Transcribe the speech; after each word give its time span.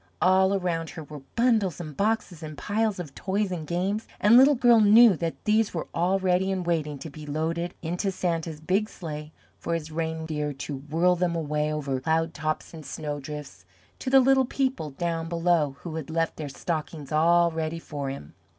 All 0.19 0.55
around 0.55 0.89
her 0.91 1.03
were 1.03 1.21
bundles 1.35 1.79
and 1.79 1.95
boxes 1.95 2.41
and 2.41 2.57
piles 2.57 2.97
of 2.99 3.13
toys 3.13 3.51
and 3.51 3.67
games, 3.67 4.07
and 4.19 4.35
Little 4.35 4.55
Girl 4.55 4.79
knew 4.81 5.15
that 5.17 5.35
these 5.45 5.75
were 5.75 5.85
all 5.93 6.17
ready 6.17 6.51
and 6.51 6.65
waiting 6.65 6.97
to 6.97 7.09
be 7.11 7.27
loaded 7.27 7.75
into 7.83 8.09
Santa's 8.11 8.59
big 8.59 8.89
sleigh 8.89 9.31
for 9.59 9.75
his 9.75 9.91
reindeer 9.91 10.53
to 10.53 10.77
whirl 10.89 11.15
them 11.15 11.35
away 11.35 11.71
over 11.71 12.01
cloudtops 12.01 12.73
and 12.73 12.83
snowdrifts 12.83 13.63
to 13.99 14.09
the 14.09 14.19
little 14.19 14.45
people 14.45 14.89
down 14.89 15.29
below 15.29 15.75
who 15.81 15.93
had 15.97 16.09
left 16.09 16.35
their 16.35 16.49
stockings 16.49 17.11
all 17.11 17.51
ready 17.51 17.77
for 17.77 18.09
him. 18.09 18.33